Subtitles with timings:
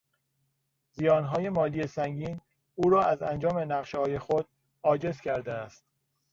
[0.91, 2.41] زیانهای مالی سنگین
[2.75, 4.47] او را از انجام نقشههای خود
[4.83, 5.85] عاجز کرده است.